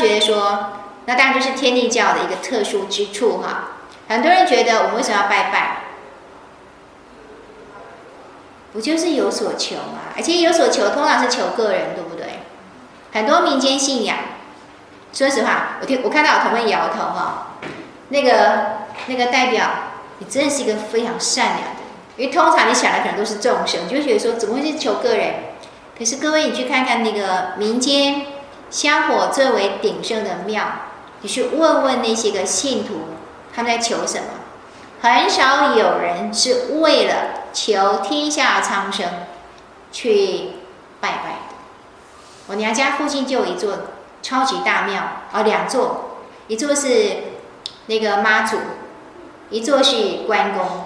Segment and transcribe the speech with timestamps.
[0.00, 0.70] 觉得说，
[1.06, 3.76] 那当然就是天地教的一个特殊之处哈。
[4.08, 5.76] 很多人觉得我们为什么要拜拜？
[8.72, 10.10] 不就是有所求吗？
[10.16, 12.40] 而且有所求，通常是求个人，对不对？
[13.12, 14.16] 很多民间信仰，
[15.12, 17.56] 说实话，我听我看到有同学摇头哈，
[18.10, 19.68] 那个那个代表，
[20.18, 21.80] 你真的是一个非常善良的，
[22.16, 25.34] 因为通常你想的可能都是众生，就觉得说怎么会是求个人？
[25.98, 28.26] 可是各位，你去看看那个民间
[28.70, 30.64] 香火最为鼎盛的庙，
[31.20, 33.08] 你去问问那些个信徒，
[33.54, 34.28] 他们在求什么？
[35.02, 37.14] 很少有人是为了
[37.52, 39.06] 求天下苍生
[39.90, 40.50] 去
[41.00, 41.56] 拜拜的。
[42.48, 43.78] 我娘家附近就有一座
[44.22, 46.18] 超级大庙，哦，两座，
[46.48, 47.16] 一座是
[47.86, 48.58] 那个妈祖，
[49.48, 50.84] 一座是关公，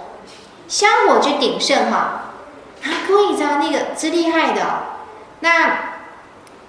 [0.68, 2.30] 香火之鼎盛哈。
[2.82, 4.62] 啊，各位你知道那个之厉害的，
[5.40, 5.93] 那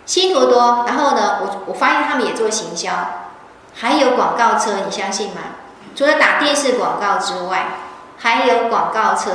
[0.05, 2.91] 信徒多，然后呢，我我发现他们也做行销，
[3.75, 5.41] 还有广告车，你相信吗？
[5.95, 7.67] 除了打电视广告之外，
[8.19, 9.31] 还有广告车。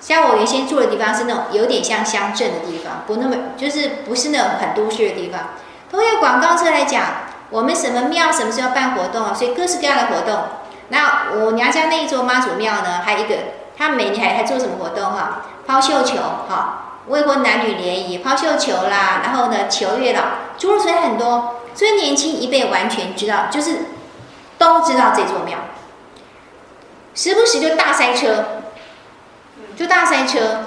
[0.00, 5.40] 像我原先住的地方是那种有点像乡镇的地方，不那么就是不是那种很都市的地方，
[5.90, 7.02] 都有广告车来讲
[7.48, 10.42] 我们什么庙什么时候办活动啊，所以各式各样的活动。
[10.88, 13.34] 那我娘家那一座妈祖庙呢，还有一个，
[13.78, 15.42] 他每年还还做什么活动哈？
[15.66, 20.22] 抛绣球哈，未婚男女联谊抛绣球啦，然后呢求月老，
[20.58, 23.78] 诸如此类很多，所以年轻一辈完全知道，就是。
[24.56, 25.58] 都知道这座庙，
[27.12, 28.44] 时不时就大塞车，
[29.76, 30.60] 就大塞车。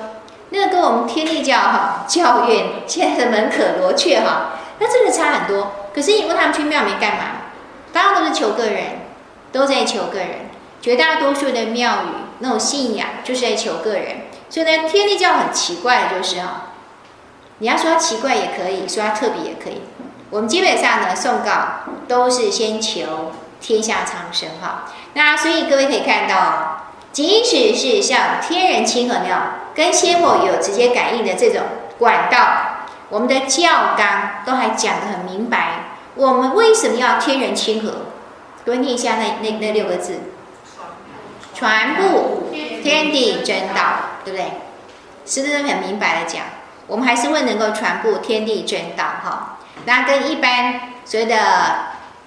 [0.50, 5.72] 那个跟我们天地教哈教院现在的门可罗雀哈，那真的差很多。
[5.96, 7.24] 可是你问他们去庙里面干嘛？
[7.94, 9.08] 当然都是求个人，
[9.54, 10.50] 都在求个人。
[10.82, 12.08] 绝大多数的庙宇
[12.40, 14.27] 那种信仰就是在求个人。
[14.50, 16.68] 所以呢，天地教很奇怪的就是哈，
[17.60, 19.82] 你要说它奇怪也可以，说它特别也可以。
[20.30, 23.32] 我们基本上呢，诵告都是先求。
[23.60, 24.84] 天下苍生哈，
[25.16, 31.64] 那所以各位可以看到，即使是像天人亲和那样，跟仙佛有直接感应的这种
[31.98, 35.96] 管道，我们的教纲都还讲得很明白。
[36.14, 37.94] 我们为什么要天人亲和？
[38.64, 40.20] 各位念一下那那那六个字：
[41.58, 42.52] 传布
[42.84, 44.46] 天地真道，对不对？
[45.26, 46.44] 是不是很明白的讲？
[46.86, 49.58] 我们还是会能够传布天地真道哈。
[49.86, 51.36] 那跟一般所谓的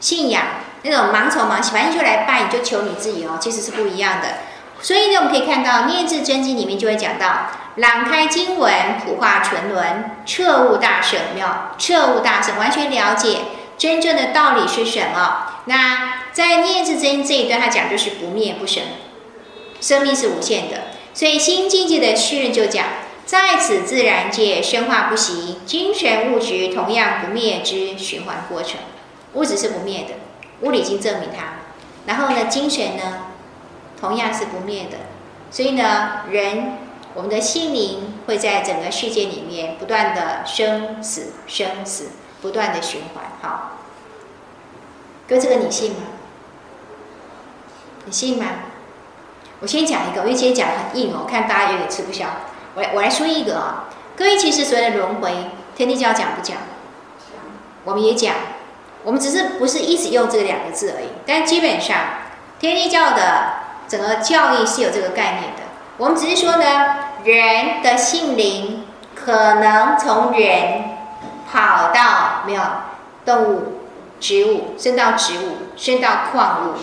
[0.00, 0.42] 信仰。
[0.82, 4.28] 那种盲从盲信，反正就来拜，就求你自己哦，其实是不一样的。
[4.80, 8.72] 所以呢，我们可以看到《廿字真经》里面就会讲到：朗开经文，
[9.04, 13.40] 普化沉沦，彻悟大圣妙，彻悟大圣完全了解
[13.76, 15.48] 真正的道理是什么。
[15.66, 18.82] 那在《廿字真经》这一段，他讲就是不灭不生，
[19.80, 20.82] 生命是无限的。
[21.12, 22.84] 所以新境界的诗人就讲：
[23.26, 28.80] 在此自然界，生化不息，精神物质同样不灭之循环过程，
[29.34, 30.14] 物质是不灭的。
[30.60, 31.54] 物理已经证明它，
[32.06, 33.28] 然后呢，精神呢，
[33.98, 34.98] 同样是不灭的，
[35.50, 36.76] 所以呢，人
[37.14, 42.10] 我们的心灵会在整个世界里面不断的生死生死，
[42.42, 43.24] 不断的循环。
[43.40, 43.78] 好，
[45.26, 46.02] 哥，这个你信吗？
[48.04, 48.46] 你信吗？
[49.60, 52.26] 我先讲一个，因为今天讲的很硬哦，我看大家有点吃不消。
[52.74, 53.84] 我来我来说一个啊，
[54.16, 55.32] 各位其实所谓的轮回，
[55.76, 56.56] 天地教讲不讲？
[57.84, 58.34] 我们也讲。
[59.02, 61.96] 我们只是不是一直用这两个字而已，但基本上
[62.58, 63.52] 天地教的
[63.88, 65.62] 整个教义是有这个概念的。
[65.96, 68.84] 我们只是说呢，人的性灵
[69.14, 70.84] 可能从人
[71.50, 72.62] 跑到没有
[73.24, 73.80] 动物、
[74.20, 76.74] 植物，升到植物，升到矿物。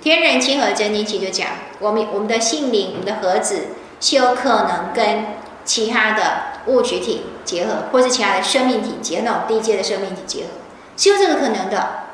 [0.00, 1.46] 天人亲和真经其实就讲，
[1.80, 3.68] 我们我们的性灵、我们的核子
[4.00, 5.26] 是有可能跟
[5.64, 6.22] 其他的
[6.66, 10.48] 物质体结合，或是其他的生命体结合，那种低阶的生命体结合。
[10.96, 12.04] 是有这个可能的。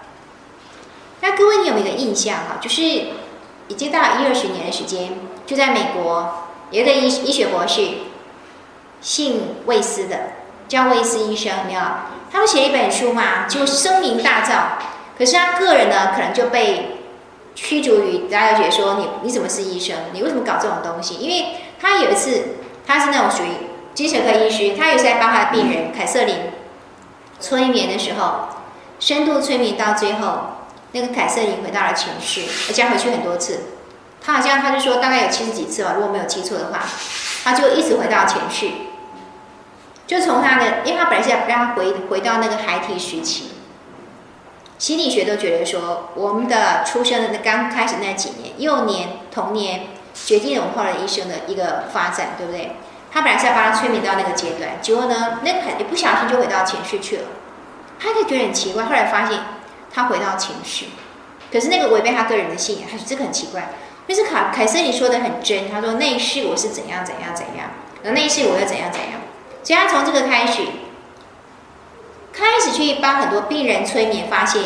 [1.21, 2.59] 那各位，你有没有印象哈？
[2.61, 7.89] 就是已经到一二十年的时间，就在美国有一个医医学博士，
[9.01, 10.17] 姓魏斯的，
[10.69, 11.81] 叫魏斯医生，有没有？
[12.31, 14.85] 他们写一本书嘛，就声名大噪。
[15.19, 16.96] 可是他个人呢，可能就被
[17.57, 19.97] 驱逐于大家觉得说你你怎么是医生？
[20.13, 21.17] 你为什么搞这种东西？
[21.17, 22.45] 因为他有一次，
[22.87, 23.49] 他是那种属于
[23.95, 26.37] 精神科医师，他有一次在帮他的病人凯瑟琳
[27.41, 28.51] 催眠的时候。
[28.99, 30.39] 深度催眠到最后，
[30.93, 33.61] 那个凯瑟琳回到了前世，而且回去很多次。
[34.23, 36.81] 他好像他就说大概有七十几次吧，如果没有记错的话，
[37.45, 38.71] 他就一直回到前世。
[40.07, 43.51] 就从他的，因为他本来是要让他回回到那个孩提时期。
[44.79, 52.73] 心理学都觉得说，我们的出生的那刚开始那几年，幼年、童年决定了我们后来一生的一个发展，对不对？
[53.11, 57.23] 他本来是要把他催眠到那个阶段，结果呢，那个一不小心就回到前世去了。
[57.99, 59.39] 他就觉得很奇怪，后来发现
[59.91, 60.85] 他回到前世，
[61.51, 63.71] 可是那个违背他个人的信仰，他说这个很奇怪。
[64.07, 67.71] 但是凯凯瑟琳说的很真，他说那一世我是怎样怎样怎样，
[68.03, 69.13] 然后那一世我又怎样怎样，
[69.65, 70.61] 所以他从这个开始，
[72.37, 74.65] 开始去帮很多病人催眠，发现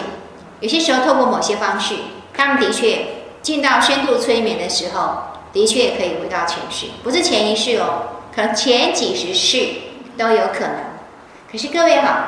[0.58, 1.94] 有些时候透过某些方式，
[2.36, 3.06] 他们的确
[3.40, 5.22] 进到深度催眠的时候，
[5.52, 8.16] 的确可以回到前世，不是前一世哦。
[8.34, 9.68] 可能前几十世
[10.18, 10.74] 都有可能，
[11.50, 12.26] 可是各位好，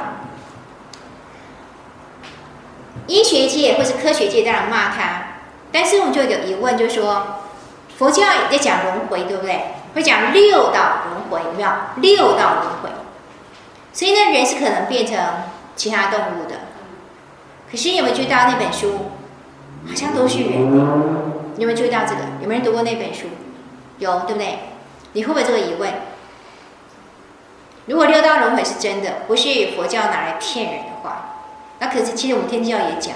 [3.09, 5.39] 医学界或是科学界当然骂他，
[5.73, 7.41] 但是我们就有疑问，就说
[7.99, 9.61] 佛教也在讲轮回，对不对？
[9.95, 11.69] 会讲六道轮回，有没有？
[11.97, 12.91] 六道轮回，
[13.93, 15.19] 所以呢，人是可能变成
[15.77, 16.57] 其他动物的。
[17.71, 19.11] 可是你有没有注意到那本书？
[19.87, 20.53] 好像都是人，
[21.59, 22.21] 有没有注意到这个？
[22.41, 23.27] 有没有人读过那本书？
[23.99, 24.59] 有，对不对？
[25.13, 25.93] 你会不会这个疑问？
[27.87, 31.35] 如果六道轮回是真的，不是佛教拿来骗人的话，
[31.81, 33.15] 那可是其实我们天地教也讲，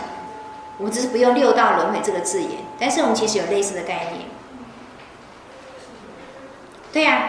[0.78, 4.26] 我们只是不用六道轮回这个字眼，但是我们其实有类似的概念。
[6.92, 7.20] 对呀、啊，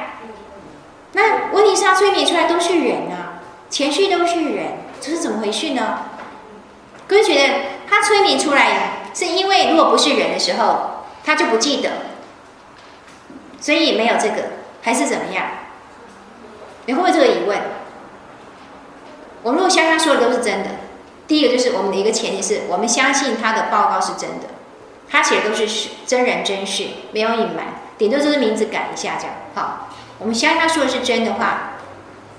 [1.11, 3.26] 那问题是他催眠出来都是人啊，
[3.69, 5.99] 前世都是人，这是怎么回事呢？
[7.07, 7.53] 各位觉得
[7.89, 11.89] 他催眠出来是因为如果不是人的时候，他就不记得，
[13.59, 14.57] 所以没有这个。
[14.83, 15.45] 还是怎么样？
[16.85, 17.59] 你会不会这个疑问？
[19.43, 20.69] 我如果相信他说的都是真的，
[21.27, 24.47] 第一个就是我们的一个前提是我们相信他的报告是真的，
[25.09, 27.65] 他写的都是真人真事，没有隐瞒，
[27.97, 29.35] 顶多就是名字改一下这样。
[29.55, 31.73] 好，我们相信他说的是真的话，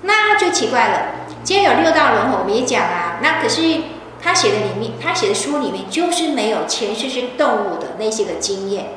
[0.01, 0.99] 那就奇怪了。
[1.43, 3.81] 既然有六道轮回，我们也讲啊，那可是
[4.21, 8.87] 他写的里面，他写的书里面就是没有前世是动物的那些个经验。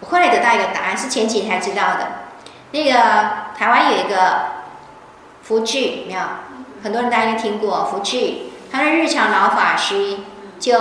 [0.00, 2.08] 我后来得到一个答案，是前几年才知道的。
[2.72, 2.92] 那个
[3.56, 4.46] 台湾有一个
[5.42, 6.20] 福聚，没有？
[6.82, 10.18] 很多人大家应该听过福聚，他的日常老法师
[10.60, 10.78] 就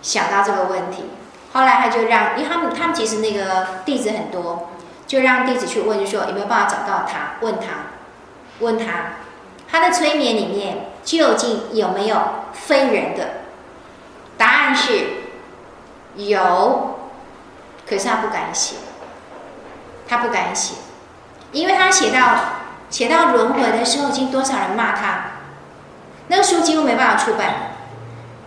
[0.00, 1.04] 想到这个问题，
[1.52, 4.70] 后来他就让，因为他们他们其实那个弟子很多，
[5.08, 7.44] 就让弟子去问，就说有没有办法找到他？
[7.44, 7.66] 问他，
[8.60, 8.86] 问他，
[9.68, 12.16] 他的催眠里面究竟有没有
[12.52, 13.28] 非人的？
[14.36, 15.06] 答案是
[16.14, 16.94] 有。
[17.88, 18.76] 可是他不敢写，
[20.06, 20.74] 他不敢写，
[21.52, 22.20] 因为他写到
[22.90, 25.24] 写到轮回的时候，已经多少人骂他，
[26.26, 27.72] 那个书几乎没办法出版。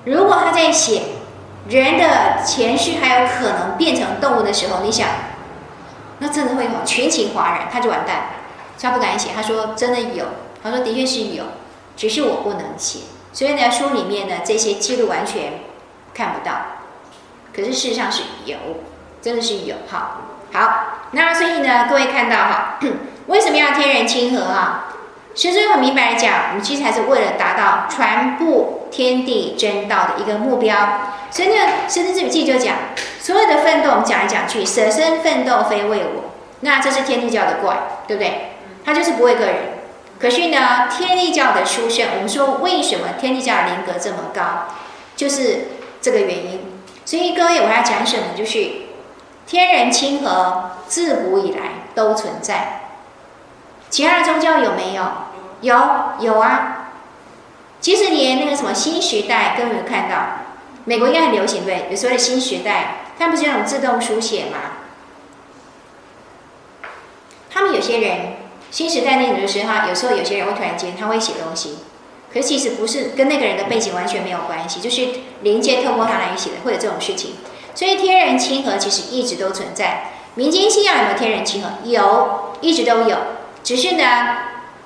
[0.05, 1.01] 如果他在写
[1.67, 5.07] 人的前世还有可能变成动物的时候，你想，
[6.21, 8.27] 那真的会有群情哗然，他就完蛋。
[8.79, 10.25] 他不敢写，他说真的有，
[10.63, 11.43] 他说的确是有，
[11.97, 12.99] 只是我不能写。
[13.33, 15.59] 所以呢，书里面呢这些记录完全
[16.13, 16.53] 看不到，
[17.53, 18.55] 可是事实上是有。
[19.21, 20.21] 真的是有哈，
[20.51, 22.79] 好，那所以呢，各位看到哈，
[23.27, 24.87] 为什么要天人亲和啊？
[25.35, 31.01] 师尊很明白的讲，我们其实还是为了达到传播天地真道的一个目标。
[31.29, 31.53] 所以呢，
[31.87, 32.75] 师尊这笔记就讲，
[33.21, 36.31] 所有的奋斗，我们讲来讲去，舍身奋斗非为我，
[36.61, 38.53] 那这是天地教的怪，对不对？
[38.83, 39.55] 他就是不为个人。
[40.19, 44.75] 可是呢，天地教的殊胜，我们说为什么天地教的灵格这么高，
[45.15, 45.67] 就是
[46.01, 46.61] 这个原因。
[47.05, 48.23] 所以各位，我要讲什么？
[48.35, 48.69] 就是。
[49.47, 51.59] 天人亲和，自古以来
[51.93, 52.83] 都存在。
[53.89, 55.03] 其他的宗教有没有？
[55.61, 55.75] 有，
[56.19, 56.91] 有啊。
[57.81, 60.15] 其实连那个什么新时代，各位有看到？
[60.85, 64.57] 美国应该很流行，对，有所谓的新时代，他们不是那种自动书写吗？
[67.51, 68.37] 他们有些人，
[68.71, 71.77] 新时代那种的时候，有时候有些人会突然间他会写东西，
[72.33, 75.07] 可是其实不是跟那个人的背景完全没有关系，就是
[75.43, 77.35] 灵界透过他来写的，会有这种事情。
[77.75, 80.13] 所以天人亲和其实一直都存在。
[80.33, 81.69] 民间信仰有没有天人亲和？
[81.83, 83.15] 有，一直都有。
[83.63, 84.37] 只是呢，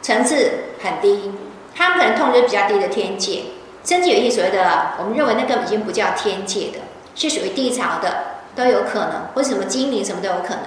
[0.02, 1.32] 层次很低。
[1.74, 3.44] 他们可能通的比较低的天界，
[3.86, 6.80] 甚至有一些所谓的，我们认为那个已经不叫天界的，
[7.16, 10.64] 是属于地曹的，都有可能，或者什么精灵什么都有可能。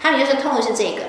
[0.00, 1.02] 他们就是痛的是这个。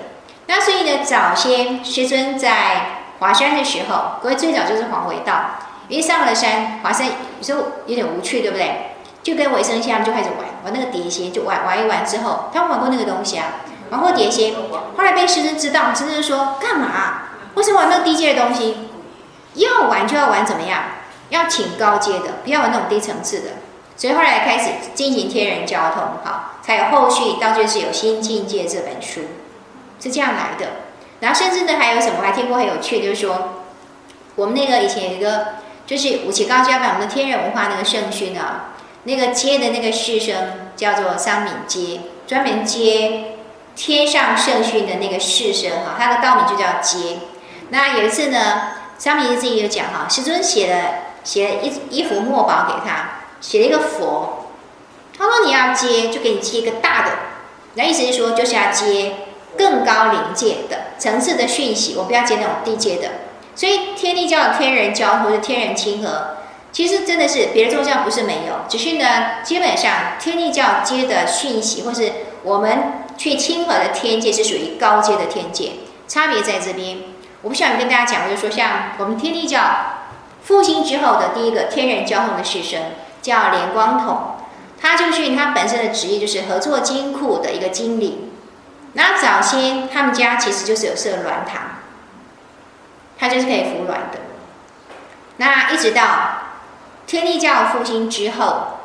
[0.48, 8.96] 那所以呢，早先师尊在华山的时候，各位最早就是黄维道，因为上了山，华山有时候有点无趣，对不对？
[9.22, 13.46] 就跟维生下，他们就开始玩玩那个碟仙，就玩玩一玩之后，他们玩过那个东西啊，
[13.92, 14.56] 玩过碟仙。
[14.98, 17.24] 后来被师尊知道，师尊说：“干嘛？
[17.54, 18.90] 为什么玩那个低阶的东西？
[19.56, 20.80] 要玩就要玩怎么样？
[21.30, 23.50] 要请高阶的，不要玩那种低层次的。”
[24.00, 29.20] 所以后来开始进行天人交通，哈，才有后续，到就是有《新境界》这本书，
[30.02, 30.68] 是这样来的。
[31.20, 32.20] 然后甚至呢，还有什么？
[32.20, 33.66] 我还听过很有趣，就是说，
[34.36, 35.48] 我们那个以前有一个，
[35.86, 38.68] 就是五期高教版，我们的天人文化那个圣训啊。
[39.04, 40.36] 那个接的那个师生
[40.78, 43.36] 叫做桑敏接，专门接
[43.76, 47.18] 天上圣训的那个士绅哈，他的道名就叫接。
[47.70, 48.62] 那有一次呢，
[48.98, 50.92] 沙弥自己有讲哈，师尊写了
[51.26, 53.10] 写了一一幅墨宝给他，
[53.42, 54.48] 写了一个佛，
[55.18, 57.12] 他说你要接就给你接一个大的，
[57.76, 59.14] 那意思是说就是要接
[59.58, 63.10] 更高灵界的层次的讯息，我不要接那种低阶的。
[63.56, 66.38] 所以天地教的天人交或者天人亲和，
[66.72, 72.12] 其实真的是别的宗教不是没有，只是呢，基本上天地教接的讯息或是
[72.44, 75.72] 我们去亲和的天界是属于高阶的天界，
[76.08, 77.00] 差别在这边。
[77.42, 79.62] 我不想跟大家讲，我就说像我们天地教
[80.44, 82.80] 复兴之后的第一个天人交通的士生
[83.22, 84.36] 叫连光统，
[84.82, 88.32] 他就是他本身的职业就是合作金库的一个经理。
[88.94, 91.62] 那早先他们家其实就是有设卵堂。
[93.22, 94.20] 他就是可以服卵的。
[95.36, 96.04] 那一直到
[97.06, 98.80] 天地教复兴之后，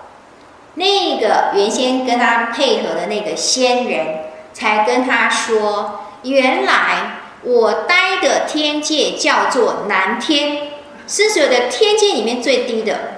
[0.75, 10.69] 那个原先跟他配合的那个仙人，才跟他说：“原来我待的天界叫做南天，
[11.07, 13.13] 是所有的天界里面最低的，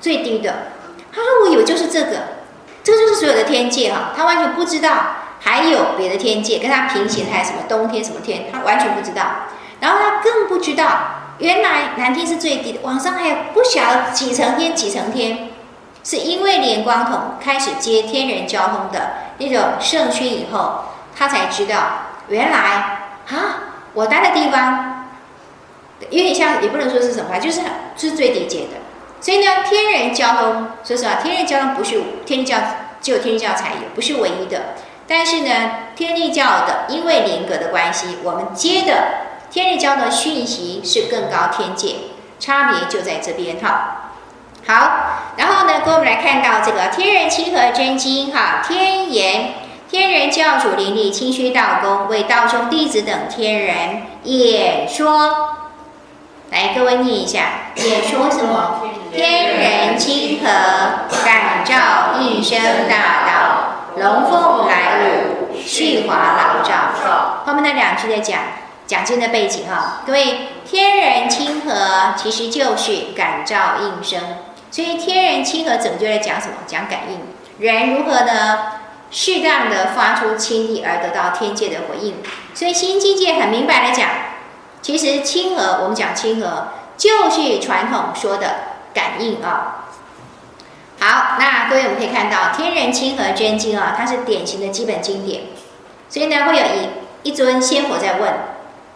[0.00, 0.72] 最低的。”
[1.12, 2.10] 他说：“我以为就是这个，
[2.84, 9.22] 这个就是所有的天界哈。”他完全不知道还有别的天界跟他平行，还有什么冬天什么天，他完全不知道。
[9.80, 10.86] 然后他更不知道，
[11.38, 15.50] 原来南天是最低的，往上还有不晓几层天几层天，
[16.02, 20.84] 是因为连光筒开始接天人交通的那种圣训以后，
[21.16, 21.76] 他才知道
[22.28, 22.58] 原来
[23.28, 23.34] 啊，
[23.94, 25.06] 我待的地方
[26.10, 27.60] 有点像，也不能说是什么，就是
[27.96, 28.87] 是最低阶的。
[29.20, 32.58] 所以呢，天人交通，说实话，天人交通不是天教，
[33.00, 34.74] 只有天教才有，不是唯一的。
[35.06, 39.26] 但是呢，天地教的因为灵格的关系，我们接的。
[39.50, 41.94] 天人交的讯息是更高天界，
[42.38, 44.12] 差别就在这边哈。
[44.66, 48.62] 好，然后呢，跟我们来看到这个天人亲和真经哈。
[48.62, 49.54] 天言
[49.88, 55.56] 天人教主灵力清虚道公为道中弟子等天人演说，
[56.50, 58.82] 来各位念一下，演说什么？
[59.12, 60.46] 天人亲和
[61.24, 66.74] 感召应声大道，龙凤来舞，旭华老照。
[67.44, 68.40] 后面那两句在讲。
[68.86, 74.18] 讲经的背景哈，各位天人亲和其实就是感召应声，
[74.70, 76.54] 所以天人亲和整个就在讲什么？
[76.66, 77.20] 讲感应，
[77.58, 78.58] 人如何呢？
[79.10, 82.14] 适当的发出亲力而得到天界的回应。
[82.54, 84.08] 所以新境界很明白的讲，
[84.80, 88.54] 其实亲和我们讲亲和就是传统说的
[88.98, 89.84] 感应啊。
[91.00, 95.42] 好，那各位我们可以看到天人亲和真经啊，它是典型的基本经典，
[96.08, 96.88] 所以呢会有一
[97.22, 98.34] 一尊仙佛在问。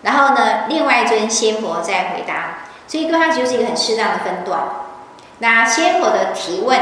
[0.02, 4.61] 然后呢，另外一尊仙佛在回答，所以对它就是一个很适当的分段。
[5.38, 6.76] 那仙佛的提问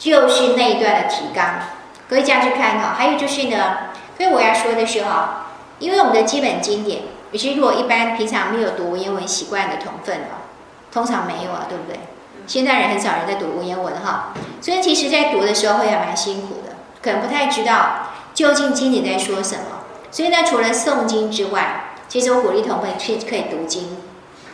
[0.00, 1.60] 就是那一段的提纲，
[2.08, 2.96] 各位这样去看哈。
[2.98, 3.76] 还有就是呢，
[4.16, 5.46] 所以我要说的是哈，
[5.78, 10.50] 因为我们的基本经典，尤其如果一般平常没有读文言文习惯的同分啊，
[10.90, 12.00] 通常没有啊，对不对？
[12.46, 19.62] 现代人很少人在读文言文哈，所以其实在读的时候会还蛮辛苦的，可能不太知道究竟经典在说什么。
[20.10, 23.96] 所以呢，除了诵经之外，其实我鼓励同学去可以读经，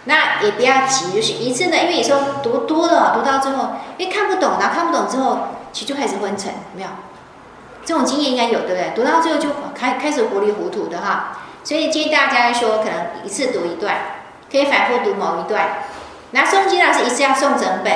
[0.05, 5.39] 那也不要急，就是一次呢，因为有时候读多了，读到最后，因为看不懂，然后看不懂之后，
[5.73, 6.89] 其实就开始昏沉，有没有？
[7.85, 8.93] 这种经验应该有，对不对？
[8.95, 11.39] 读到最后就开开始糊里糊涂的哈。
[11.63, 13.97] 所以建议大家说，可能一次读一段，
[14.51, 15.79] 可以反复读某一段。
[16.33, 17.93] 那诵经呢是一次要诵整本，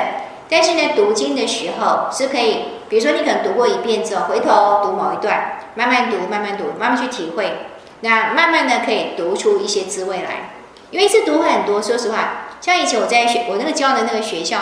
[0.48, 7.66] 但是呢，读经的时候是可以，比如说你可能读过一遍之后，回头读某一段，慢慢读，慢慢读，慢慢去体会。
[8.00, 10.50] 那慢慢的可以读出一些滋味来，
[10.90, 14.58] 因为一次读很多，说实话，像以前我在学我那个教的那个学校，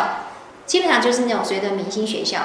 [0.64, 2.38] 基本上就是那种所谓的明星学校，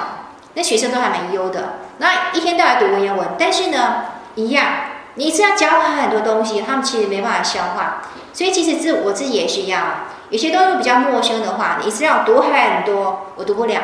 [0.54, 4.66] 那学生都还蛮优的，那一天到晚读文言文，但是呢，一样，
[5.14, 13.80] 你一次要教他很多东西，他们其实没办法消化，所以其实自我自己也是一样，有些东西比较陌生的话，你一次要读很多，我读不了，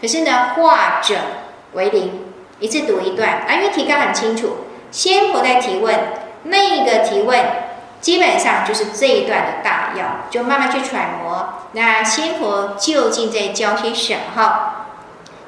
[0.00, 1.16] 可是呢，化整
[1.72, 2.26] 为零，
[2.60, 4.58] 一次读一段，啊，因为提纲很清楚，
[4.90, 5.98] 先佛在提问。
[6.48, 7.44] 那个提问
[8.00, 11.54] 基本上就是这一段的大要，就慢慢去揣摩。
[11.72, 14.58] 那仙佛究竟在教些什么？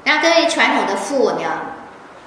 [0.02, 1.40] 那各位传统的赋呢？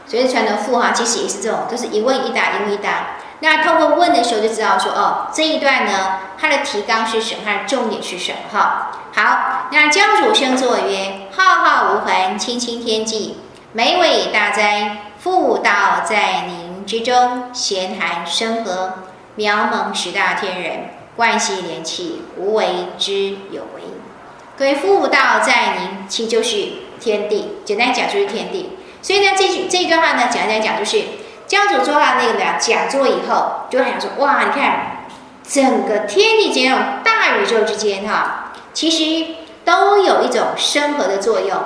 [0.05, 3.17] 所以传统赋哈，其实也是这种，都是一问一答，一问一答。
[3.41, 7.41] 那通过问的时候就知道说，哦，这一段呢，它的提纲是什么？
[7.45, 8.38] 它的重点是什么？
[8.51, 13.38] 哈，好，那教主升座曰：浩浩无痕，清清天际，
[13.74, 16.71] 美伟大哉，复道在您。
[16.83, 18.93] 之中闲谈生和，
[19.38, 22.65] 渺茫十大天人，贯悉连气，无为
[22.98, 23.83] 之有为。
[24.57, 26.69] 各位复道在您，其就是
[27.00, 27.60] 天地。
[27.63, 28.77] 简单讲就是天地。
[29.01, 31.03] 所以呢，这句这一段话呢，讲讲讲就是
[31.51, 35.03] 教主做完那个讲座以后，就很想说，哇，你看
[35.46, 39.34] 整个天地间、大宇宙之间哈，其实
[39.65, 41.58] 都有一种生合的作用，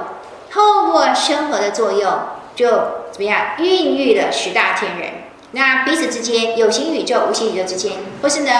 [0.49, 2.11] 透过生合的作用，
[2.55, 2.67] 就
[3.11, 5.09] 怎么样孕育了十大天人。
[5.51, 7.91] 那彼此之间，有形宇宙、无形宇宙之间，
[8.23, 8.51] 或是呢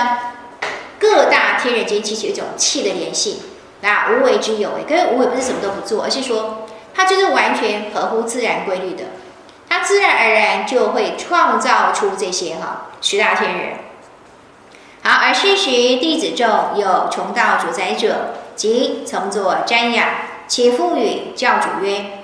[1.00, 3.42] 各大天人间，其实有一种气的联系。
[3.82, 9.06] 那无为之有为，可是无为不是什么都不做，而是说它就是完全合乎自然规律的，
[9.68, 13.78] 他自然而然就会创造出这些哈十大天人。
[15.04, 20.08] 好，而是时弟子中有崇道主宰者，即从座瞻仰，
[20.48, 22.24] 且复与教主曰：“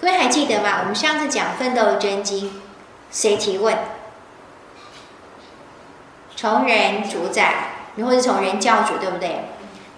[0.00, 0.78] 各位还记得吗？
[0.82, 2.60] 我们上次讲奋斗真经，
[3.10, 3.76] 谁提问？”
[6.36, 7.52] 从人主宰，
[7.96, 9.48] 你或是从人教主，对不对？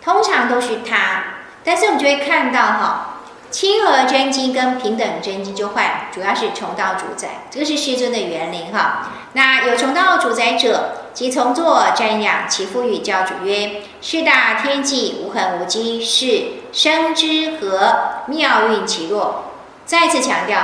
[0.02, 1.24] 通常都是他，
[1.62, 3.20] 但是我们就会看到哈，
[3.52, 9.12] 亲和真经跟平等真经就换，主要是崇道主宰，这个是世尊的园林哈。
[9.34, 19.44] 那有崇道主宰者，即从座瞻仰，其父与教主曰：“是大天际无痕无迹，是生之和妙运其弱。”
[19.84, 20.58] 再次强调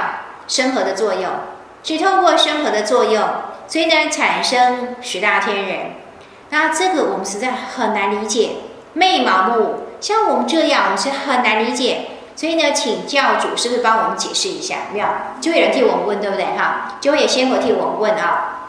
[0.47, 1.25] 生和的作用，
[1.83, 3.23] 只透过生和的作用。
[3.67, 5.79] 所以呢，产生十大天人，
[6.49, 8.53] 那这个我们实在很难理解，
[8.95, 9.89] 昧盲目。
[10.01, 12.07] 像我们这样，我们是很难理解。
[12.39, 14.77] 所以呢，请教主是不是帮我们解释一下？
[14.93, 15.07] 没有，
[15.41, 16.45] 就有人替我们问，对不对？
[16.57, 18.69] 哈，就会有仙佛替我们问啊。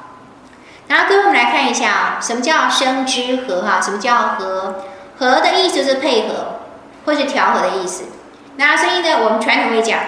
[0.88, 3.62] 然后各位，我们来看一下啊，什么叫生之和？
[3.62, 4.86] 哈，什么叫和？
[5.20, 6.62] 和的意思是配合，
[7.06, 8.06] 或是调和的意思。
[8.56, 10.00] 那所以呢，我们传统会讲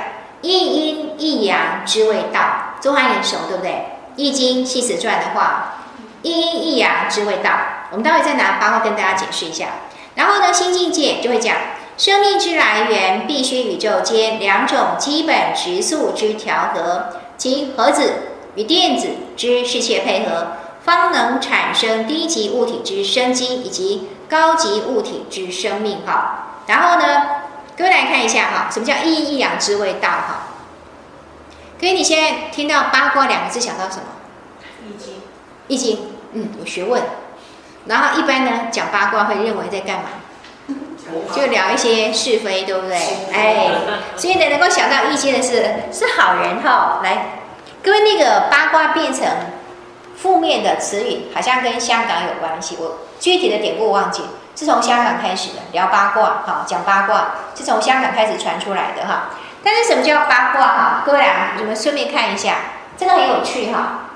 [0.41, 2.39] 一阴一阳之谓道，
[2.82, 3.86] 中华眼熟，对不对？
[4.15, 5.75] 易经系辞传的话，
[6.24, 7.51] 一阴一阳之谓道。
[7.91, 9.68] 我们待会再拿八卦跟大家解释一下。
[10.16, 11.55] 然后呢，新境界就会讲，
[12.01, 18.14] 生命之来源必须宇宙间两种基本质素之调和，即核子
[18.55, 20.48] 与电子之适切配合，
[20.83, 26.00] 方能产生低级物体之生机以及高级物体之生命。
[26.03, 27.44] 哈，然后呢，
[27.77, 30.09] 各位来看一下哈，什么叫一阴一阳之谓道？
[30.09, 30.48] 哈。
[31.79, 34.05] 所以你现在听到八卦两个字想到什么？
[34.87, 35.14] 易经。
[35.68, 36.00] 易经，
[36.33, 37.03] 嗯，有学问。
[37.85, 40.05] 然后一般呢讲八卦会认为在干嘛？
[41.35, 42.98] 就聊一些是非，对不对？
[43.33, 43.68] 哎，
[44.16, 47.00] 所以呢能够想到一些的是是好人哈。
[47.03, 47.40] 来，
[47.83, 49.25] 各位那个八卦变成
[50.16, 52.77] 负面的词语，好像跟香港有关系。
[52.79, 54.24] 我具体的典故忘记，
[54.55, 59.29] 是从香港开始的聊八卦，哈，讲八卦是从香港开始传出来的哈。
[59.64, 61.03] 但是什么叫八卦哈？
[61.05, 62.55] 各位啊，你们顺便看一下，
[62.98, 64.07] 这个很有趣哈。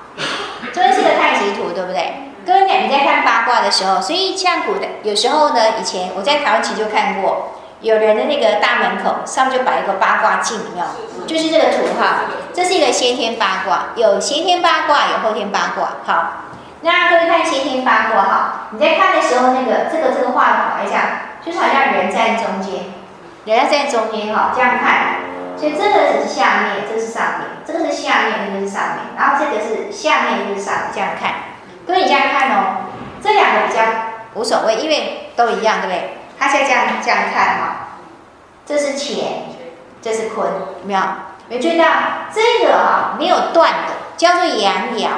[0.72, 2.25] 这是个太极图，对不对？
[2.46, 11.26] 各位你在看八卦的时候，所以像古代有时候呢，以前我在台湾其实就看过，有人的那个大门口上面就摆一个八卦镜，有没有？
[11.26, 12.30] 就是这个图哈。
[12.54, 15.88] 这是一个先天八卦，有先天八卦，有后天八卦。
[16.06, 16.44] 好，
[16.82, 21.02] 那各位看先天八卦哈，你在看的时候，那个这个这个画法来讲，
[21.44, 22.94] 就是好像人在中间，
[23.44, 25.26] 人要在中间哈，这样看。
[25.58, 31.55] 所以这个只是下面，这个是上面，这个是下面，这个是上面，然后这个是下面，这个是上面，这样看。
[31.86, 32.90] 各位你这样看哦，
[33.22, 33.80] 这两个比较
[34.34, 36.18] 无所谓，因为都一样，对不对？
[36.38, 37.76] 它现在这样这样看哈，
[38.66, 39.24] 这是乾，
[40.02, 40.48] 这是坤，
[40.82, 41.00] 有没有？
[41.48, 41.84] 没注意到
[42.34, 45.08] 这个哈没有断的，叫做阳爻，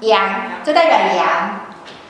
[0.00, 0.22] 阳
[0.62, 1.60] 就代表阳，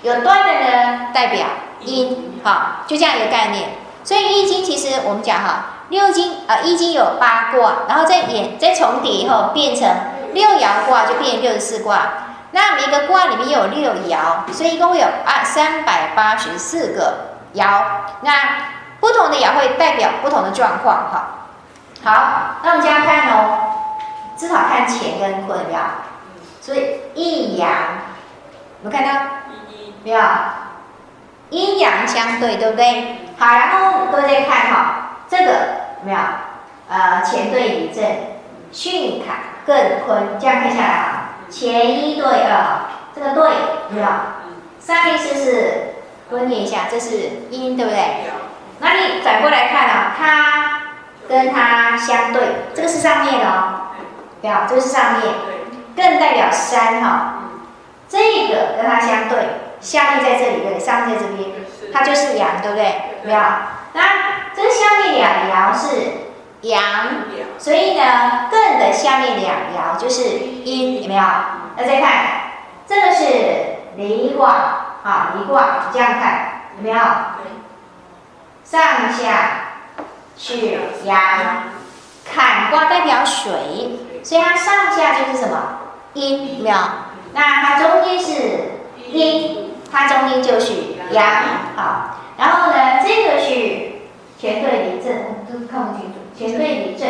[0.03, 1.47] 有断的呢代表
[1.81, 3.69] 阴，哈，就这样一个概念。
[4.03, 5.65] 所以易经其实我们讲哈。
[5.91, 9.89] 六经啊，呃，易经有八卦，然后再演再重叠以后变成
[10.33, 12.30] 六爻卦，就变成六十四卦。
[12.53, 17.83] 那每个卦里面有六爻，所以一共会有啊三百八十四个爻。
[18.23, 18.33] 那
[19.01, 21.29] 不同的爻会代表不同的状况哈。
[22.03, 23.59] 好，那我们这样看哦，
[24.37, 25.79] 至少看乾跟坤爻。
[26.61, 27.69] 所以一阳，
[28.83, 29.21] 有没有看到？
[30.03, 30.21] 没有，
[31.51, 33.19] 阴阳相对，对不对？
[33.39, 34.97] 好，然后各位再看哈。
[35.29, 35.53] 这个
[36.01, 36.19] 有没有？
[36.89, 38.05] 呃，乾对离震，
[38.73, 43.51] 巽坎艮坤，这样看下来啊，干一对二，这个对
[43.91, 44.07] 有没有？
[44.81, 45.73] 上面是是，
[46.31, 47.17] 我念一下，这是
[47.51, 47.99] 阴，对不对？
[48.79, 50.83] 那你转过来看啊，它
[51.29, 52.43] 跟它相对，
[52.75, 53.91] 这个是上面哦，
[54.41, 55.23] 对啊，这个是上面，
[55.95, 57.35] 更代表山哈，
[58.09, 59.39] 这个跟它相对，
[59.81, 61.51] 下面在这里对，上面在这边，
[61.93, 62.95] 它就是阳，对不对？
[63.25, 63.41] 没有？
[63.93, 64.03] 那
[64.57, 65.97] 这下面两爻是
[66.63, 66.83] 阳，
[67.59, 71.23] 所以呢，艮的下面两爻就是阴，有没有？
[71.77, 72.13] 那再看，
[72.87, 73.25] 这个是
[73.97, 74.49] 离卦
[75.03, 76.99] 啊，离卦，这样看有没有？
[78.65, 79.27] 上下
[80.37, 81.19] 是阳，
[82.25, 85.79] 坎卦代表水，所以它上下就是什么
[86.13, 86.77] 阴，有没有？
[87.33, 88.33] 那它中间是
[89.11, 90.73] 阴，它中间就是
[91.11, 91.25] 阳，
[91.75, 92.19] 好。
[92.37, 94.03] 然后呢，这个是
[94.39, 95.11] 全对离这，
[95.53, 96.20] 都看不清楚。
[96.41, 97.09] 干对离震，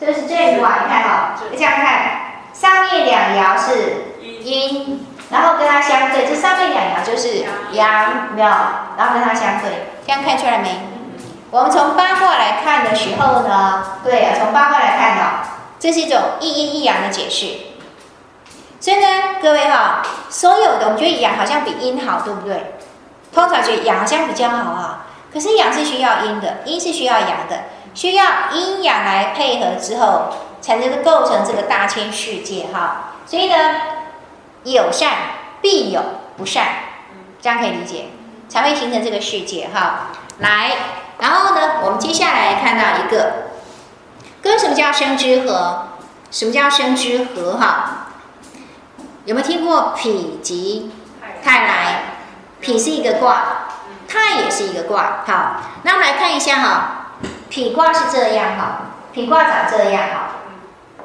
[0.00, 2.12] 这个是震卦，你看哈，这样看，
[2.54, 8.48] 上面两爻是阴，然后跟它相对，这上面两爻就是阳，没有？
[8.96, 10.70] 然后跟它相对，这样看出来没？
[11.50, 15.22] 我们从八卦来看的时候呢，对啊，从八卦来看的，
[15.78, 17.46] 这是一种一阴一阳的解释。
[18.80, 19.06] 所以呢，
[19.42, 22.74] 各位哈，所有的我觉得阳好像比阴好，对不对？
[23.32, 33.14] 通常觉得阳好像比较好啊，可是阳是需要阴的，阴是需要阳的，需要阴阳来配合之后，才能够构成这个大千世界哈。
[33.26, 33.56] 所以呢，
[34.64, 35.12] 有善
[35.60, 36.02] 必有
[36.36, 36.66] 不善，
[37.40, 38.06] 这样可以理解，
[38.48, 40.08] 才会形成这个世界哈。
[40.38, 40.72] 来。
[41.18, 43.32] 然后呢，我们接下来看到一个，
[44.42, 45.88] 跟什么叫生之和？
[46.32, 47.58] 什么叫生之和？
[47.58, 48.08] 哈，
[49.24, 50.10] 有没有听过否
[50.42, 50.90] 极
[51.44, 52.02] 泰来？
[52.60, 53.68] 否是一个卦，
[54.08, 55.22] 泰也是一个卦。
[55.26, 57.12] 好，那我们来看一下哈，
[57.52, 60.28] 否卦是这样哈，否卦长这样哈，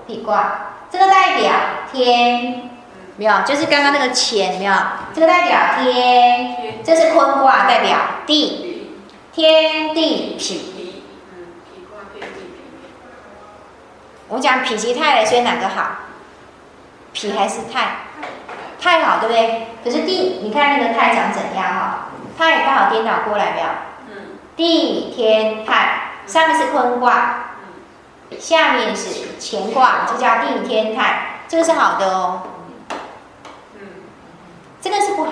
[0.07, 1.51] 否卦这个代表
[1.91, 2.69] 天，
[3.17, 4.73] 没有，就是刚刚那个乾，没有，
[5.13, 8.65] 这个代表天，这是坤卦，代表地。
[9.33, 10.55] 天地否，
[14.29, 15.89] 我们讲否极泰来，所以哪个好？
[17.13, 17.97] 否还是泰？
[18.81, 19.67] 泰好，对不对？
[19.83, 22.07] 可是地，你看那个泰长怎样哈？
[22.35, 23.67] 泰刚好颠倒过来没有？
[24.55, 27.53] 地天泰，上面是坤卦，
[28.37, 29.09] 下面是
[29.39, 32.41] 乾卦，就叫定天泰，这个是好的哦。
[34.81, 35.31] 这个是不好，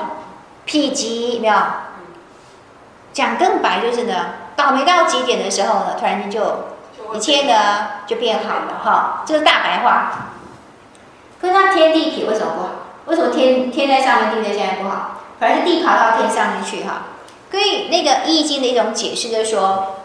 [0.65, 1.55] 否极没有。
[3.13, 4.13] 讲更白就是呢，
[4.55, 6.69] 倒霉到极点的时候呢，突然间就
[7.13, 10.11] 一切呢就变好了哈，这是大白话。
[11.39, 12.69] 可是它天地否为什么不好？
[13.05, 15.21] 为什么天天在上面，地在下面不好？
[15.39, 17.03] 反而是地跑到天上面去哈。
[17.51, 19.95] 所以那个《易经》的一种解释就是说，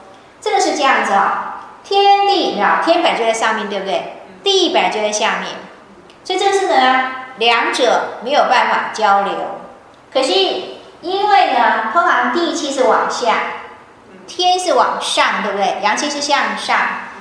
[0.40, 4.22] 这个是这样子啊，天地啊，天本就在上面对不对？
[4.42, 5.52] 地本就在下面，
[6.24, 9.34] 所以这是呢，两者没有办法交流。
[10.12, 10.76] 可惜。
[11.02, 13.36] 因为呢，通常地气是往下，
[14.26, 15.80] 天是往上，对不对？
[15.82, 16.76] 阳气是向上，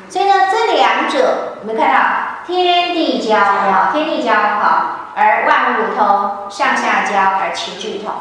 [0.10, 2.00] 所以呢，这两者我们看到
[2.46, 8.14] 天地交啊，天地交好，而万物通，上下交而齐聚同，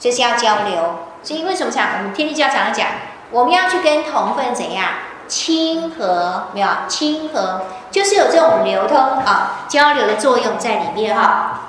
[0.00, 1.06] 这是要交流。
[1.22, 2.88] 所以为什么讲我们天地交常常讲，
[3.34, 4.90] 我们要去跟同分怎样
[5.26, 6.44] 亲和？
[6.54, 11.62] 没有亲和，就是有这种流通啊交流的作用在里面哈。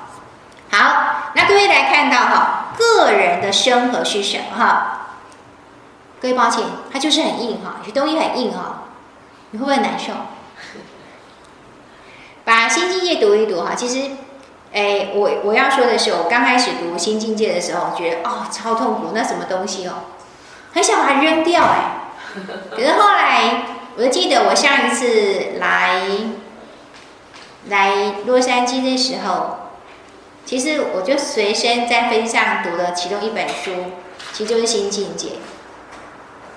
[0.69, 2.61] 好，那各位来看到哈。
[2.77, 5.07] 个人的生和是什么哈？
[6.21, 8.83] 各位抱歉，它就是很硬哈，有些东西很硬哈，
[9.49, 10.13] 你会不会难受？
[12.45, 14.11] 把《新境界》读一读哈，其实，
[14.71, 19.93] 哎，我我要说的是，我刚开始读《新境界》的时候，觉得哦超痛苦，那什么东西哦，
[20.75, 22.35] 很想把它扔掉哎。
[22.69, 23.63] 可是后来，
[23.97, 26.01] 我就记得我上一次来
[27.69, 29.61] 来洛杉矶的时候。
[30.45, 33.71] 其实我就随身在飞机上读的其中一本书，
[34.31, 35.29] 其实就是《新境界》。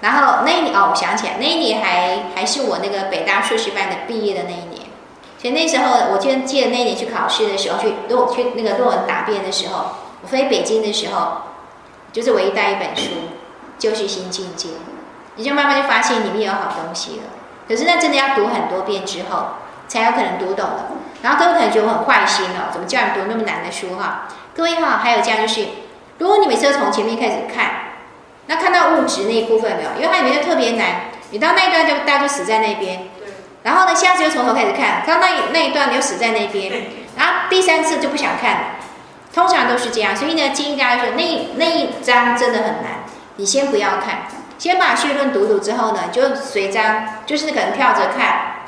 [0.02, 4.88] 然后那一年哦，我想起来，那一年还还是我那个北大硕士班的毕业的那一年。
[5.38, 9.86] 所以那时候，我就记得那一年去考试的时候，去论去那个论文答辩的时候，
[10.20, 11.38] 我飞北京的时候，
[12.12, 13.10] 就是唯一带一本书，
[13.78, 14.68] 就是《新境界》。
[15.36, 17.22] 你就慢慢就发现里面有好东西了。
[17.68, 19.50] 可是那真的要读很多遍之后，
[19.86, 20.86] 才有可能读懂了。
[21.22, 24.28] 然后各位可能觉得我很坏心哦，怎么叫你读那么难的书哈？
[24.54, 25.66] 各位哈，还有这样就是，
[26.18, 27.70] 如果你每次都从前面开始看，
[28.46, 29.90] 那看到物质那一部分没有？
[29.96, 33.08] 因为它里面就特别难，你到那一段就大家就死在那边。
[33.62, 36.72] 然后呢，下次又从头开始看，到那那一段你又死在那边，
[37.16, 38.60] 然后第三次就不想看了。
[39.34, 42.97] 通常都是这样，所以呢，建议大家说，那那一章真的很难，
[43.38, 44.26] 你先不要看，
[44.58, 48.64] 先把序论读读之后呢，就随章，就是可能跳着看，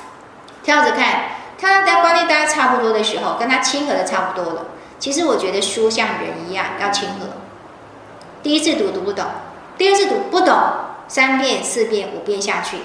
[0.62, 1.22] 跳着看。
[1.59, 4.66] 他在观念大家差不多的时候，跟他亲和的差不多了。
[5.00, 7.26] 其实我觉得书像人一样要亲和。
[8.44, 9.24] 第一次读读不懂，
[9.76, 10.56] 第二次读不懂，
[11.09, 12.76] 三遍、四遍、五遍下去。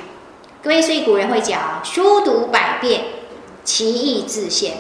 [0.64, 3.04] 各位，所以古人会讲书读百遍，
[3.64, 4.78] 其义自现。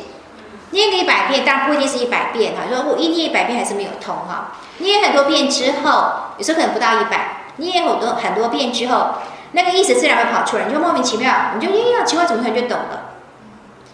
[0.75, 2.63] 念个一百遍，但不一定是一百遍哈。
[2.69, 4.57] 说我一念一百遍还是没有通哈。
[4.79, 7.47] 念很多遍之后，有时候可能不到一百。
[7.55, 9.15] 念很多很多遍之后，
[9.53, 13.11] 那个意思自然会跑出来，你就莫名其妙，你就哎呀，奇怪，怎么突然就懂了？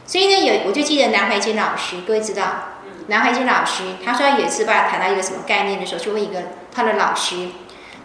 [0.07, 2.43] 所以呢，有我就记得南怀瑾老师，各位知道，
[3.05, 6.39] 南怀瑾老师他说有一次吧，谈到一个什么概念的时候，就问一个
[6.73, 7.49] 他的老师，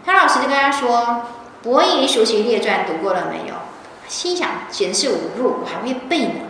[0.05, 1.23] 他老师就跟他说
[1.63, 3.55] ：“伯夷叔齐列传读过了没有？”
[4.07, 6.41] 心想简直是侮辱，我还会背呢。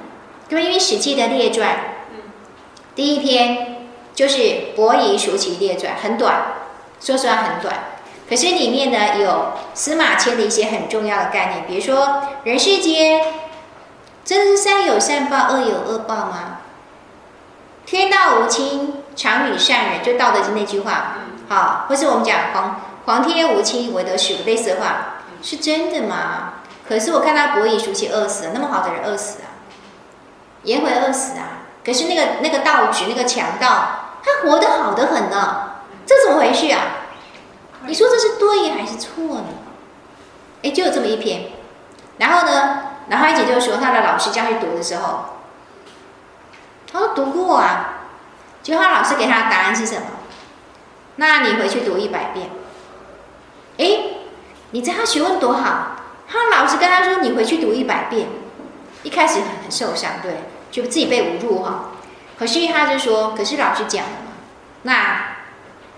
[0.49, 1.75] 因为《史记》的列传，
[2.97, 4.37] 第一篇就是
[4.75, 6.55] 《伯夷叔齐列传》，很短，
[6.99, 7.75] 说实话很短。
[8.27, 13.21] 可是里面呢有司马迁的一些很重要的概念，比如说人世间
[14.25, 16.61] 真的是善有善报，恶有恶报吗？
[17.85, 26.53] 天道无亲，常与善人，就《道德经》那句话，好，或是我们讲皇皇天无亲，唯德是类似的话，是真的吗？
[26.89, 29.61] 可是我看他伯夷叔齐饿死了，那么好的人饿死啊，
[30.63, 31.56] 颜回饿死啊，
[31.87, 35.71] 可是那个那个道直那个强盗，他活得好得很呢，
[36.05, 36.81] 这怎么回事啊？
[37.85, 39.45] 你说这是对还是错呢？
[40.63, 41.51] 哎，就有这么一篇，
[42.17, 45.37] 然后呢，然后一姐就说他的老师叫他去读的时候，
[46.91, 48.01] 他说读过啊，
[48.61, 50.07] 结果他老师给他的答案是什么？
[51.15, 52.49] 那你回去读一百遍。
[53.77, 54.17] 哎，
[54.71, 55.91] 你知道他学问多好？
[56.27, 58.27] 他老师跟他说你回去读一百遍，
[59.03, 61.91] 一开始很很受伤，对，就自己被侮辱哈。
[62.37, 64.31] 可是他就说，可是老师讲了嘛，
[64.83, 65.37] 那。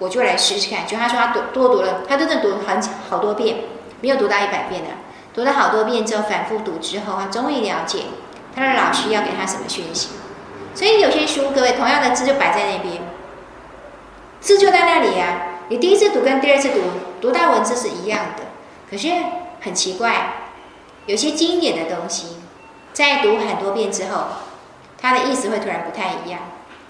[0.01, 3.57] 我就来试试看，就他说他多多读了，他真的读很好多遍，
[3.99, 4.91] 没有读到一百遍的，
[5.33, 8.03] 读了好多遍之后反复读之后，他终于了解
[8.55, 10.11] 他的老师要给他什么讯息。
[10.73, 13.01] 所以有些书，各位同样的字就摆在那边，
[14.39, 15.67] 字就在那里呀、啊。
[15.67, 16.79] 你第一次读跟第二次读，
[17.19, 18.43] 读到文字是一样的，
[18.89, 19.09] 可是
[19.59, 20.45] 很奇怪，
[21.07, 22.37] 有些经典的东西，
[22.93, 24.27] 在读很多遍之后，
[25.01, 26.41] 它的意思会突然不太一样。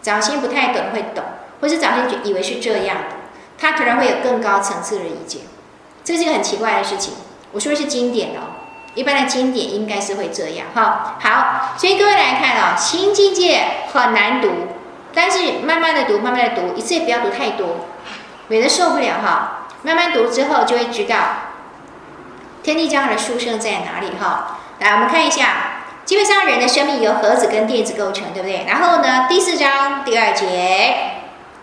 [0.01, 1.23] 早先不太懂会懂。
[1.61, 3.03] 或是早先以为是这样的，
[3.59, 5.39] 他突然会有更高层次的理解，
[6.05, 7.15] 这是一个很奇怪的事情。
[7.51, 8.63] 我说的是经典哦，
[8.95, 11.17] 一般的经典应该是会这样哈。
[11.19, 14.49] 好，所以各位来看哦，新境界很难读，
[15.13, 17.87] 但是慢慢的读，慢慢的读，一次也不要读太多，
[18.47, 19.67] 免得受不了哈。
[19.81, 21.17] 慢慢读之后就会知道
[22.63, 24.59] 天地将来的殊胜在哪里哈。
[24.79, 25.78] 来，我们看一下，
[26.09, 28.65] 基本上人的生命由核子跟电子构成，对不对？
[28.67, 30.95] 然后呢，第四章第二节。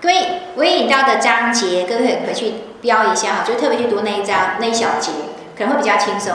[0.00, 5.10] 各位，我引到的章节，各位回去标一下哈，就特别去读那一章那一小节，
[5.58, 6.32] 可能会比较轻松。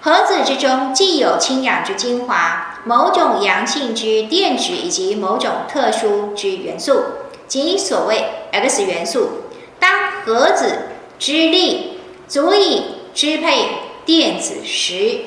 [0.00, 7.02] 核子之中既有氢氧之精华，某种阳性之电子，以及某种特殊之元素，
[7.46, 9.42] 即所谓 X 元素。
[9.78, 9.90] 当
[10.24, 10.88] 核子
[11.18, 13.68] 之力足以支配
[14.06, 15.18] 电子时，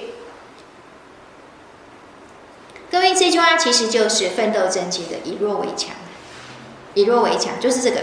[2.96, 5.90] 各位，这句话其实就是《奋斗真经》的“以弱为强”。
[6.96, 7.98] 以弱为强，就是这个。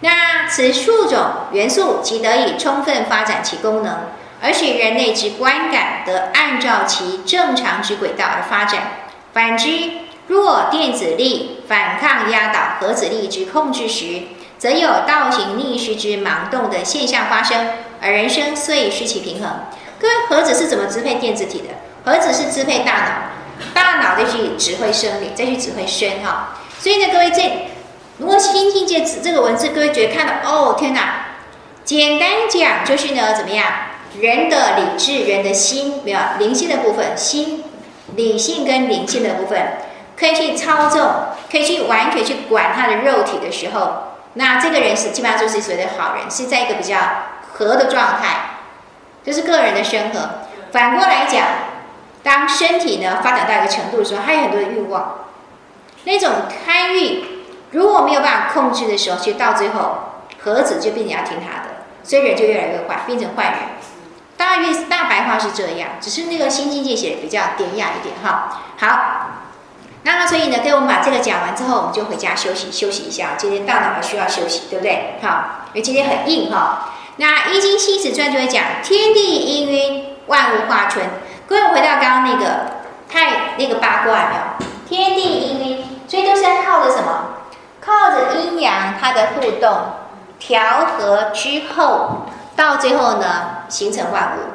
[0.00, 3.98] 那此数种元素即得以充分发展其功能，
[4.42, 8.94] 而使人类之观感得按照其正常之轨道而发展。
[9.32, 9.68] 反之，
[10.26, 14.22] 若电子力反抗压倒核子力之控制时，
[14.58, 19.48] 则有倒行逆施之盲动的现象发生，而人生遂失其平衡。
[20.00, 21.68] 各位，核子是怎么支配电子体的？
[22.04, 23.12] 核子是支配大脑，
[23.74, 26.58] 大脑再去指挥生理，再去指挥身哈。
[26.78, 27.68] 所以呢，各位这。
[28.18, 31.26] 如果新境界这个文字，各位觉得看到哦，天哪！
[31.82, 33.66] 简单讲就是呢，怎么样？
[34.20, 37.64] 人的理智，人的心，没有灵性的部分，心
[38.14, 39.78] 理性跟灵性的部分，
[40.16, 41.10] 可以去操纵，
[41.50, 46.98] 可以去完全去管他的肉体的时候，那这个人是基本上就是所谓的好人，是在一个比较
[47.54, 48.58] 和的状态，
[49.24, 50.30] 就是个人的生和。
[50.70, 51.42] 反过来讲，
[52.22, 55.26] 当身体呢发展到一个程度的时候，还有很多的欲望，
[56.04, 56.30] 那种
[56.64, 57.24] 贪欲。
[57.72, 59.98] 如果没有办法控制的时候，其实到最后
[60.42, 63.54] 盒子就变成要听他的，所以人就越来越坏，变成坏人。
[64.36, 68.60] 大约大白话是这样，只是那个新境界写的比较典雅一点哈。
[68.76, 69.30] 好，
[70.02, 73.30] 那么所以呢，跟我们把这个讲完之后，我们就回家休息休息一下。
[73.38, 75.14] 今天大脑还需要休息，对不对？
[75.22, 76.92] 好，因为今天很硬哈。
[77.16, 81.06] 那《易经系辞传》就会讲天地氤氲，万物化春。
[81.52, 82.46] 各位回到刚刚那个
[83.10, 84.66] 太那个八卦有没有？
[84.88, 87.34] 天地氤氲，所以都是要靠着什么？
[87.78, 89.70] 靠着阴阳它的互动
[90.38, 92.22] 调和之后，
[92.56, 94.48] 到最后呢，形成万物。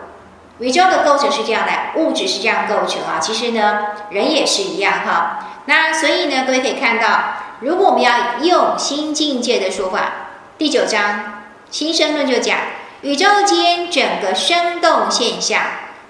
[0.57, 3.19] 宇宙的构成是这样的，物质是这样构成啊。
[3.21, 5.37] 其实呢，人也是一样哈。
[5.65, 7.07] 那所以呢，各位可以看到，
[7.59, 9.99] 如果我们要用新境界的说法，
[10.57, 12.57] 第九章新生论就讲，
[13.01, 15.61] 宇宙间整个生动现象，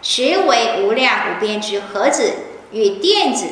[0.09, 2.33] 实为无量无边之核子
[2.71, 3.45] 与电子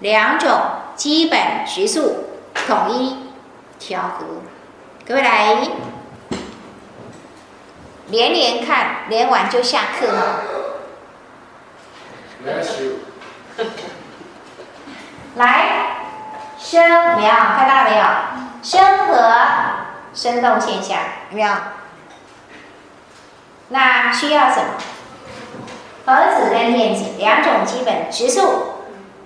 [0.00, 0.60] 两种
[0.94, 2.26] 基本质素。
[2.66, 3.16] 统一
[3.78, 4.42] 调和，
[5.08, 5.54] 各位来
[8.08, 10.42] 连连看，连完就下课了。
[15.36, 15.96] 来，
[16.58, 18.04] 生没有看到了没有？
[18.62, 19.32] 生和
[20.12, 20.98] 生动现象
[21.30, 21.50] 有没有？
[23.70, 24.74] 那需要什么？
[26.04, 28.42] 核子跟电子两种基本植素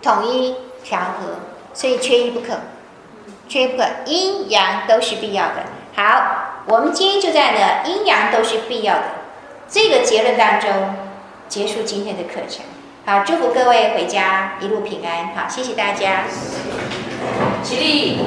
[0.03, 0.55] 统一。
[0.89, 1.41] 调和，
[1.75, 2.61] 所以缺一不可，
[3.49, 5.65] 缺一不可，阴阳都是必要的。
[5.97, 9.03] 好，我们今天就在呢，阴阳都是必要的
[9.69, 10.71] 这个结论当中
[11.49, 12.65] 结束今天的课程。
[13.05, 15.35] 好，祝福各位回家一路平安。
[15.35, 16.27] 好，谢谢大家。
[17.65, 18.19] 起立，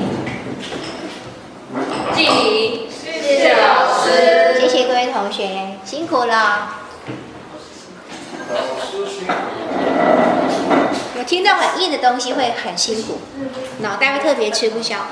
[2.14, 6.89] 敬礼，谢谢老师，谢谢各位同学，辛苦了。
[11.18, 13.20] 我听到很硬的东西会很辛苦，
[13.82, 15.06] 脑袋会特别吃不消。